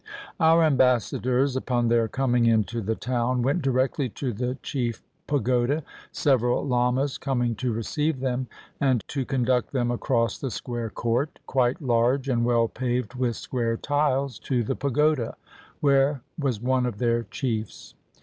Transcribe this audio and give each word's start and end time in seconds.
]Our 0.39 0.63
ambassadors, 0.63 1.55
upon 1.55 1.87
their 1.87 2.07
coming 2.07 2.47
into 2.47 2.81
the 2.81 2.95
town, 2.95 3.43
went 3.43 3.61
directly 3.61 4.09
to 4.09 4.33
the 4.33 4.57
chief 4.63 5.03
pagoda, 5.27 5.83
several 6.11 6.65
lamas 6.67 7.19
coming 7.19 7.53
to 7.57 7.71
receive 7.71 8.19
them 8.19 8.47
and 8.79 9.03
to 9.09 9.25
conduct 9.25 9.73
them 9.73 9.91
across 9.91 10.39
the 10.39 10.49
square 10.49 10.89
court, 10.89 11.37
quite 11.45 11.83
large 11.83 12.27
and 12.29 12.43
well 12.43 12.67
paved 12.67 13.13
with 13.13 13.35
square 13.35 13.77
tiles, 13.77 14.39
to 14.39 14.63
the 14.63 14.75
pagoda, 14.75 15.35
where 15.81 16.23
was 16.39 16.59
one 16.59 16.87
of 16.87 16.97
their 16.97 17.21
chiefs. 17.25 17.93